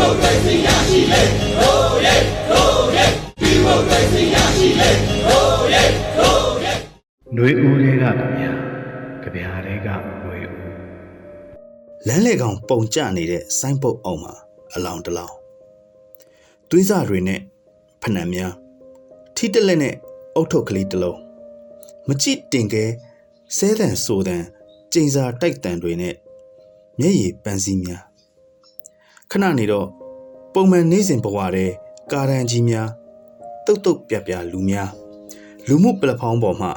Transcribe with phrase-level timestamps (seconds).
[0.04, 1.22] ိုကရေစီရရှိလေ
[1.58, 2.16] ဟိုးရဲ
[2.48, 3.06] ဟိုးရဲ
[3.40, 4.90] ဒီမိုကရေစီရရှိလေ
[5.26, 5.82] ဟိုးရဲ
[6.16, 6.72] ဟိုးရဲ
[7.34, 8.52] ຫນွေဦးတွေကကြဗျာ
[9.22, 10.56] ကြဗျာတွေကຫນွေဦး
[12.06, 14.34] လမ်းလေကောင်ပုံကျနေတဲ့ဆိုင်းပုတ်အောင်မှာ
[14.74, 15.34] အလောင်တလောင်
[16.70, 17.40] သွေးစားတွေနဲ့
[18.02, 18.52] ဖဏံများ
[19.36, 19.94] ထိတက်လက်နဲ့
[20.34, 21.18] အုတ်ထုပ်ကလေးတစ်လုံး
[22.08, 22.84] မကြည့်တင်ကဲ
[23.56, 24.42] ဆဲတန်ဆိုတန်
[24.92, 26.14] ကျိန်စာတိုက်တန်တွေနဲ့
[27.00, 28.02] မျက်ရည်ပန်းစည်းများ
[29.33, 29.87] ခဏနေတော့
[30.53, 31.71] ပုံမှန်နေစဉ်ဘဝတဲ့
[32.11, 32.89] ကာရန်ကြီးများ
[33.65, 34.89] တုတ်တုတ်ပြပြလူများ
[35.67, 36.67] လူမှုပလက်ဖောင်းပေါ်မှ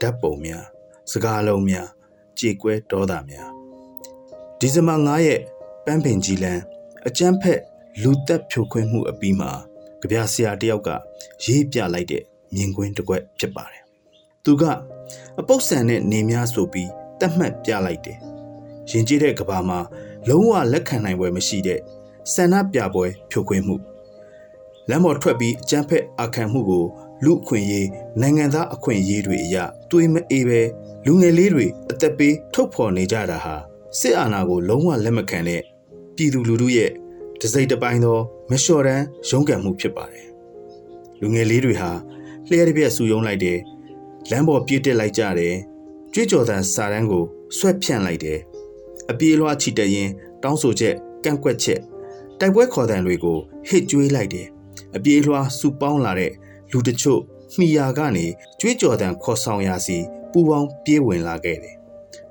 [0.00, 0.64] ဓာတ်ပုံများ
[1.10, 1.88] စကားလုံးများ
[2.38, 3.48] ကြေကွဲဒေါသများ
[4.58, 5.42] ဒီဇင်ဘာ9ရက်
[5.84, 6.62] ပန်းပင်ကြီးလန်း
[7.06, 7.60] အကျန်းဖက်
[8.02, 9.50] လူသက်ဖြိုခွင်းမှုအပြီးမှာ
[10.00, 10.88] ကြပြဆရာတယောက်က
[11.44, 12.22] ရေးပြလိုက်တဲ့
[12.54, 13.82] မြင်ကွင်းတစ်ကွက်ဖြစ်ပါတယ်။
[14.44, 14.62] သူက
[15.40, 18.18] အပုတ်ဆန်တဲ့နေများဆိုပြီးတတ်မှတ်ပြလိုက်တယ်။
[18.90, 19.78] ရင်ကျေးတဲ့ကဘာမှာ
[20.28, 21.80] လုံးဝလက်ခံနိုင်ပွဲမရှိတဲ့
[22.32, 23.76] ဆန္ဒပြပွဲဖြိုခွင်းမှု
[24.88, 26.84] လမ်းပေါ်ထွက်ပြီးအကျန်းဖက်အာခံမှုကို
[27.24, 27.88] လူအခွင့်အရေး
[28.20, 30.60] နိုင်ငံသားအခွင့်အရေးတွေအရာတွေးမအေးပဲ
[31.06, 33.54] လူငယ်လေးတွေအသက်ပေးထုတ်ဖော်နေကြတာဟာ
[33.98, 35.62] စစ်အာဏာကိုလုံးဝလက်မခံတဲ့
[36.16, 36.90] ပြည်သူလူထုရဲ့
[37.40, 38.18] တစိမ့်တစ်ပိုင်းသော
[38.50, 40.28] မလျှော်တမ်းရုန်းကန်မှုဖြစ်ပါတယ်
[41.20, 41.90] လူငယ်လေးတွေဟာ
[42.48, 43.58] လျှက်တစ်ပြက်ဆူယုံလိုက်တယ်
[44.30, 45.54] လမ်းပေါ်ပြေးတက်လိုက်ကြတယ်
[46.12, 47.24] ကြွေးကြော်သံစာတန်းကို
[47.56, 48.38] ဆွဲဖြန့်လိုက်တယ်
[49.10, 50.10] အပြေးလွှားချီတက်ရင်
[50.42, 50.94] တောင်းဆိုချက်
[51.24, 51.80] ကန့်ကွက်ချက်
[52.44, 54.46] တိုက်ပွဲခေါ်တံတွေကိုဟစ်ကြွေးလိုက်တယ်
[54.96, 56.32] အပြေးလွှားစုပေါင်းလာတဲ့
[56.70, 57.20] လူတချို့
[57.58, 58.26] မိယာကနေ
[58.60, 59.98] ကြွေးကြော်တံခေါ်ဆောင်ရာစီ
[60.32, 61.76] ပူပေါင်းပြေးဝင်လာခဲ့တယ်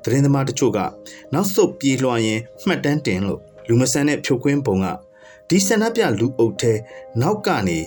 [0.04, 0.80] သတင်းသမားတချို့က
[1.34, 4.86] နောက်ဆုတ်ပြေးလွှားရင်မှတ်တမ်းတင်လို့လူမဆန်တဲ့ဖြုတ်ခွင်းပုံက
[5.50, 6.74] ဒီဆန္ဒပြလူအုပ်ထဲ
[7.22, 7.80] နောက်ကနေ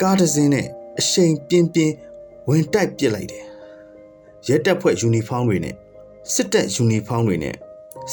[0.00, 0.66] ကားတစ်စင်းနဲ့
[0.98, 1.94] အရှိန်ပြင်းပြင်း
[2.48, 3.44] ဝင်တိုက်ပစ်လိုက်တယ်
[4.48, 5.74] ရဲတပ်ဖွဲ့ယူနီဖောင်းတွေနဲ့
[6.34, 7.56] စစ်တပ်ယူနီဖောင်းတွေနဲ့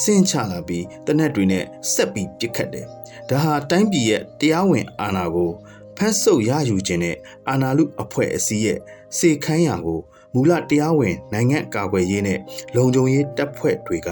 [0.02, 2.88] ဆင်းချလာပြီးတနက်တွေနဲ့ဆက်ပြီးပစ်ခတ်တယ်
[3.32, 5.52] ဒါဟာတိုင်းပြည်ရဲ့တရားဝင်အာဏာကို
[5.98, 7.16] ဖမ်းဆုပ်ရယူခြင်းနဲ့
[7.50, 8.80] အာဏာလုအဖွဲ့အစည်းရဲ့
[9.18, 10.00] စေခိုင်းရာကို
[10.34, 12.40] မူလတရားဝင်နိုင်ငံကာကွယ်ရေးနဲ့
[12.76, 14.10] လုံခြုံရေးတပ်ဖွဲ့တွေက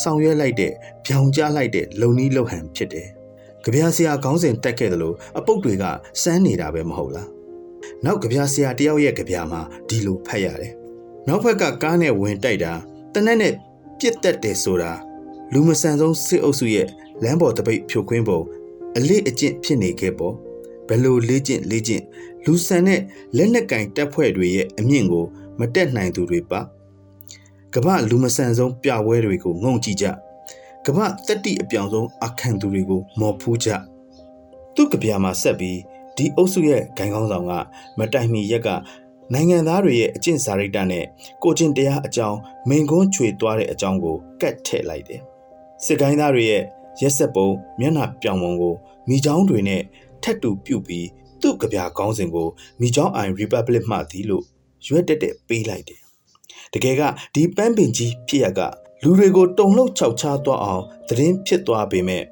[0.00, 0.72] ဆောင်ရွက်လိုက်တဲ့
[1.06, 3.08] ဗျောင်ကြားလိုက်တဲ့လုံနီးလုံဟန်ဖြစ်တယ်။
[3.64, 5.84] ကြပြာဆရာခေါင်းစဉ်တက်ခဲ့တယ်လို့အပုတ်တွေက
[6.22, 7.28] စမ်းနေတာပဲမဟုတ်လား။
[8.04, 10.72] နောက်ကြပြာဆရာတယောက်ရဲ့ကြပြာမှာဒီလိုဖတ်ရတယ်။
[11.28, 12.72] နောက်ဘက်ကကားနဲ့ဝင်တိုက်တာ
[13.14, 13.52] တနက်နဲ့
[13.98, 14.92] ပြစ်တက်တယ်ဆိုတာ
[15.52, 16.86] လူမဆန်ဆုံးစစ်အုပ်စုရဲ့
[17.22, 18.40] လမ်းပေါ်တပိတ်ဖြိုခွင်းပုံ
[18.96, 20.34] အလေးအကျင့်ဖြစ်နေခဲ့ပေါ့
[20.88, 22.02] ဘယ်လိုလေးကျင့်လေးကျင့်
[22.44, 23.00] လူဆန်တဲ့
[23.36, 25.24] လက်နက်ကင်တပ်ဖွဲ့တွေရဲ့အမြင့်ကို
[25.58, 26.60] မတက်နိုင်သူတွေပါ
[27.74, 30.06] ကမ္ဘာလူမဆန်ဆုံးပြပွဲတွေကိုငုံကြည့်ကြ
[30.86, 33.68] ကမ္ဘာတက်တိအပြောင်ဆုံးအခန့်သူတွေကို မော်ဖူးကြ
[34.74, 35.78] သူ့ကြပြာမှာဆက်ပြီး
[36.16, 37.52] ဒီအုပ်စုရဲ့ဂိုင်ကောင်းဆောင်က
[37.98, 38.68] မတိုင်မီရက်က
[39.32, 41.04] နိုင်ငံသားတွေရဲ့အကျင့်စာရိတ္တနဲ့
[41.42, 42.38] ကိုကျင့်တရားအကြောင်း
[42.68, 45.20] မိန်ကွန်းချွေသွားတဲ့အကြောင်းကိုကတ်ထည့်လိုက်တယ်
[45.84, 46.62] စစ်ကိုင်းသားတွေရဲ့
[47.00, 47.48] ရက်ဆက်ပုံ
[47.80, 48.74] မျက်နှာပြောင်ပုံကို
[49.08, 49.82] မိချောင်းတွေနဲ့
[50.22, 51.06] ထက်တူပြုတ်ပြီး
[51.40, 52.48] သူ့ကြပြာကောင်းစဉ်ကို
[52.80, 54.44] မိချောင်းအိုင် Republic မှသည်လို့
[54.86, 56.00] ရွက်တက်တက်ပေးလိုက်တယ်။
[56.72, 57.02] တကယ်က
[57.34, 58.60] ဒီပန်းပင်ကြီးဖြစ်ရက
[59.02, 62.24] လူတွေကိုတုံလှုပ်ခြောက်ချားသွားအောင်သတင်းဖြစ်သွားပေမဲ့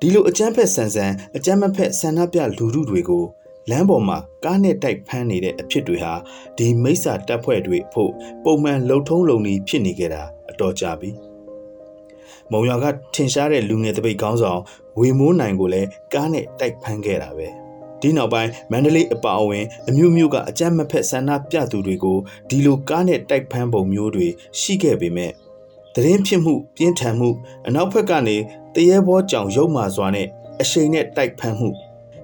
[0.00, 3.24] ဒီလိုအကြမ်းဖက်ဆန်ဆန်အကြမ်းမဖက်ဆန္ဒပြလူထုတွေကို
[3.70, 6.14] လမ်းပေါ်မှာကားနဲ့တိုက်ဖမ်းနေတဲ့အဖြစ်တွေဟာ
[6.58, 8.12] ဒီမိစ္ဆာတပ်ဖွဲ့တွေဖို့
[8.44, 11.10] ပုံမှန်လှုပ်ထုံးလုံနေဖြစ်နေကြတာအတော်ကြာပြီ။
[12.52, 14.60] မုံရွာကထင်ရှားတဲ့လူငယ်တပိတ်ကောင်းဆောင်
[14.98, 17.48] ဝေမိုးနိုင်ကိုလည်းကားနဲ့တိုက်ဖမ်းခဲ့တာပဲ။
[18.02, 24.26] ဒီနောက်ပိုင်းမန္တလေးအပါအဝင်အမျိုးမျိုးကအကြမ်းမဖက်ဆန္ဒပြသူတွေကိုဒီလိုကားနဲ့တိုက်ဖမ်းပုံမျိုးတွေ
[24.60, 25.32] ရှိခဲ့ပေမဲ့
[25.94, 27.30] သတင်းဖြစ်မှုပြင်းထန်မှု
[27.66, 28.36] အနောက်ဘက်ကနေ
[28.74, 30.26] တရေဘောကြောင်ရုပ်မာစွာနဲ့
[30.60, 31.68] အရှိန်နဲ့တိုက်ဖမ်းမှု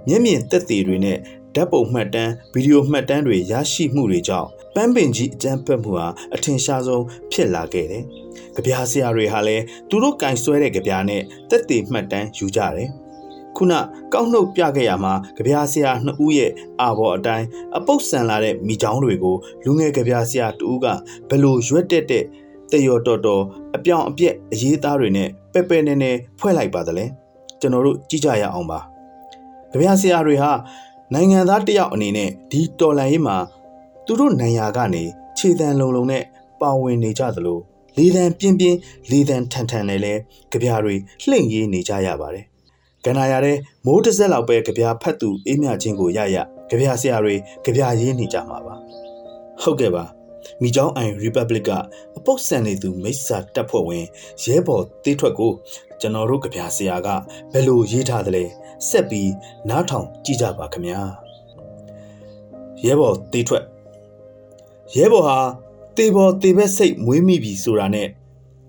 [0.08, 1.18] မျက်မြင်သက်သေတွေနဲ့
[1.54, 8.04] ဓာတ်ပုံမှတ်တမ်းဗီဒီယိုမှတ်တမ်းတွေရရှိမှုတွေကြောင့် ပန်းပင်ကြီးအကြမ်းဖက်မှုဟာအထင်ရှားဆုံးဖြစ်လာခဲ့တယ်။
[8.54, 12.90] ကြပြားဆရာတွေဟာလည်းသူတို့ကင်ဆွဲတဲ့ကြပြားနဲ့သက်သေမှတ်တမ်းယူကြတယ်။
[13.56, 13.72] ခုန
[14.12, 20.86] ကောက်နှုတ်ပြခဲ့ရမှာကြပြားဆရာနှစ်ဦးရဲ့အာဘော်အတိုင်းအပုတ်ဆန်လာတဲ့မိချောင်းတွေကိုလူငယ်ကြပြားဆရာတူက
[21.28, 22.24] ဘလို့ရွက်တက်တဲ့
[22.72, 23.42] တယော်တော်တော်
[23.76, 27.04] အပြောင်အပြက်အရေးသားတွေနဲ့ပဲ့ပဲ့နေနေဖွဲ့လိုက်ပါသလဲ
[27.60, 28.78] ကျွန်တော်တို့ကြည့်ကြရအောင်ပါ
[29.70, 30.50] ကြပြားဆရာတွေဟာ
[31.14, 33.36] နိုင်ငံသားတယောက်အနေနဲ့ဒီတော်လန်ရေးမှာ
[34.06, 35.02] သူတို့နိုင်ရာကနေ
[35.38, 36.22] ခြေတံလုံလုံနဲ့
[36.60, 37.58] ပါဝင်နေကြသလို
[37.98, 38.78] လေတံပြင်းပြင်း
[39.10, 40.14] လေတံထန်ထန်နဲ့လဲ
[40.52, 40.94] ကြပြားတွေ
[41.28, 42.44] လှင့်ရေးနေကြရပါတယ်
[43.04, 46.36] ကန္နာရတဲ့မိုးတစ်စက်လောက်ပဲကြပြားဖတ်သူအေးမြချင်းကိုရရ
[46.70, 48.74] ကြပြားဆရာတွေကြပြားရေးနေကြမှာပါ
[49.62, 50.04] ဟုတ်ကဲ့ပါ
[50.62, 51.70] မိချောင်းအိုင် Republic က
[52.16, 54.04] အပုတ်ဆန်နေသူမိစ္ဆာတပ်ဖွဲ့ဝင်
[54.44, 55.52] ရဲဘော်တေးထွက်ကို
[56.00, 57.08] ကျွန်တော်တို့ကြပြဆရာက
[57.52, 58.44] ဘယ်လိုရေးထားသလဲ
[58.88, 59.32] ဆက်ပြီး
[59.68, 61.00] နားထောင်ကြည့်ကြပါခင်ဗျာ
[62.84, 63.64] ရဲဘော်တေးထွက်
[64.94, 65.38] ရဲဘော်ဟာ
[65.96, 68.08] တေဘော်တေဘက်စိတ်မွေးမိပြီဆိုတာနဲ့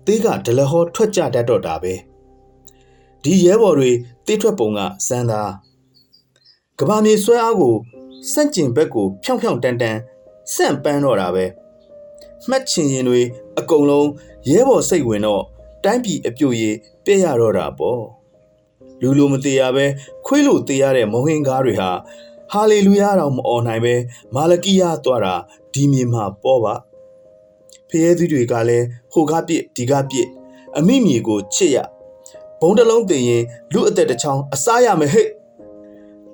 [0.06, 1.94] တေးကဒလဟောထွက်ကြတတ်တော့တာပဲ
[3.22, 3.90] ဒီရဲဘော်တွေ
[4.26, 5.52] တေးထွက်ပုံကစမ်းသား
[6.78, 7.74] ကဘာမြေဆွဲအားကို
[8.32, 9.96] စန့်ကျင်ဘက်ကိုဖြောင်းဖြောင်းတန်တန်
[10.54, 11.44] ဆန့်ပန်းတော့တာပဲ
[12.48, 13.20] မှတ်ချင်ရင်တွေ
[13.58, 14.08] အကုန်လုံး
[14.50, 15.42] ရဲဘော်စိတ်ဝင်တော့
[15.84, 18.02] တိုင်းပြည်အပြိုရေးပြည့်ရတော့တာပေါ့
[19.00, 19.86] လူလိုမသေးရပဲ
[20.26, 21.90] ခွေးလိုသေးရတဲ့မုံဟင်ကားတွေဟာ
[22.52, 23.94] ဟာလေလုယာတော်မអော်နိုင်ပဲ
[24.34, 25.34] မာလကိယသွားတာ
[25.72, 26.74] ဒီမြေမှာပေါ်ပါ
[27.88, 30.28] ဖျဲသီးတွေကလည်းဟိုကားပြစ်ဒီကားပြစ်
[30.78, 31.76] အမိမြေကိုချစ်ရ
[32.60, 33.42] ဘုံတစ်လုံးတင်ရင်
[33.72, 35.28] လူအသက်တစ်ချောင်းအစားရမယ်ဟဲ့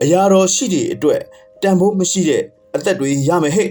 [0.02, 1.20] အရာတော်ရှိတဲ့အတွက်
[1.62, 2.42] တန်ဖိုးမရှိတဲ့
[2.75, 3.70] အသက်တွေရမယ်ဟဲ့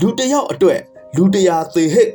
[0.00, 0.80] လူတစ်ယောက်အတွက်
[1.16, 2.08] လူတစ်ရာသေဟဲ့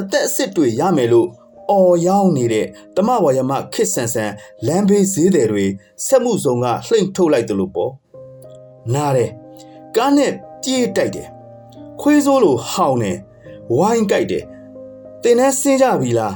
[0.00, 1.28] အသက်အစ်စ်တွေရမယ်လို့
[1.70, 4.32] အော်ရောက်နေတဲ့တမဝါယမခစ်ဆန်ဆန်
[4.66, 5.66] လမ်းဘေးဈေးတယ်တွေ
[6.06, 7.92] ဆက်မှုစုံကလှိမ့်ထုတ်လိုက်တယ်လို့ပေါ့
[8.94, 9.30] နားတယ်
[9.96, 10.32] ကားနဲ့
[10.62, 11.28] ပြေးတိုက်တယ်
[12.00, 13.18] ခွေးစိုးလိုဟောင်းတယ်
[13.76, 14.44] ဝိုင်းကြိုက်တယ်
[15.22, 16.34] တင်နဲ့ဆင်းကြပြီလား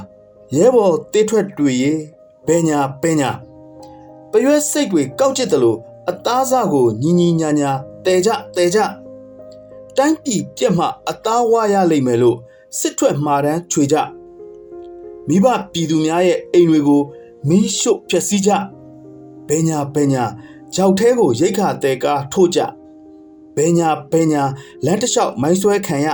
[0.55, 1.93] ရဲဘော်တေးထွက်တွေရေ
[2.47, 3.29] ဘဲညာဘဲညာ
[4.31, 5.77] ပရွက်စိတ်တွေကောက်ကျစ်တယ်လို့
[6.09, 7.71] အသားစားကိုညီညီညာညာ
[8.05, 8.79] တဲကြတဲကြ
[9.97, 12.37] တိုင်းပြည်ပြက်မှအသားဝါရလိမ့်မယ်လို့
[12.79, 13.95] စစ်ထွက်မှာတန်းချွေကြ
[15.27, 17.01] မိဘပြည်သူများရဲ့အိမ်တွေကို
[17.47, 18.51] မီးရှို့ဖျက်ဆီးကြ
[19.47, 20.23] ဘဲညာဘဲညာ
[20.75, 22.59] ကြောက်သေးကိုရိတ်ခါတဲကားထို့ကြ
[23.55, 24.43] ဘဲညာဘဲညာ
[24.85, 26.07] လမ်းတစ်လျှောက်မိုင်းဆွဲခံရ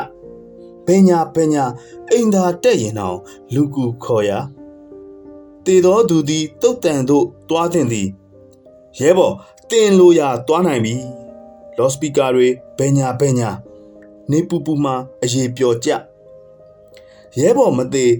[0.87, 1.63] ဘဲညာဘဲညာ
[2.09, 3.17] အိမ်သာတက်ရင်တော့
[3.53, 4.31] လူကူခေါ်ရ
[5.65, 8.07] တေတော်သူသည်တုတ်တန်တို့တွားတင်သည်
[8.99, 9.35] ရဲဘော်
[9.69, 10.95] တင်လို့ရတွားနိုင်ပြီ
[11.77, 12.47] လော့စပီကာတွေ
[12.77, 13.49] ဘဲညာဘဲညာ
[14.31, 14.93] နေပူပူမှ
[15.23, 15.89] အရေးပျော်ကြ
[17.39, 18.13] ရဲဘော်မသေး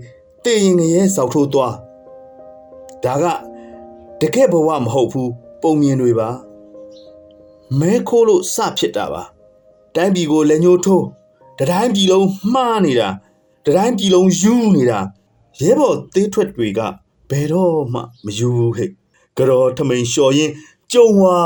[0.43, 1.75] တေရင်ငရဲစောက်ထိုးသွား
[3.03, 3.25] ဒါက
[4.21, 5.31] တကယ်ဘဝမဟုတ်ဘူး
[5.61, 6.29] ပုံမြင်တွေပါ
[7.77, 9.23] မဲခိုးလို့စဖြစ်တာပါ
[9.95, 11.05] တိုင်းပြည်ကိုလက်ညှိုးထိုး
[11.59, 13.09] တတိုင်းပြည်လုံးမှားနေတာ
[13.65, 14.99] တတိုင်းပြည်လုံးယူနေတာ
[15.61, 16.79] ရဲဘော်သေးထွက်တွေက
[17.29, 18.89] ဘယ်တော့မှမယူဘူးဟဲ့
[19.37, 20.51] ကြော်ထမိန်လျှော်ရင်
[20.91, 21.37] ကြုံဝါ